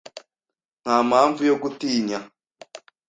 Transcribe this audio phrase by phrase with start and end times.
[0.83, 2.19] Nta mpamvu yo gutinya.